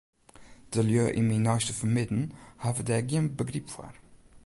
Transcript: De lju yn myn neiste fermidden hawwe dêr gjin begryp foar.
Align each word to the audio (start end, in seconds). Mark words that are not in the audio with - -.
De 0.73 0.81
lju 0.87 1.03
yn 1.19 1.27
myn 1.29 1.43
neiste 1.47 1.73
fermidden 1.79 2.23
hawwe 2.63 2.81
dêr 2.87 3.03
gjin 3.09 3.27
begryp 3.37 3.67
foar. 3.73 3.95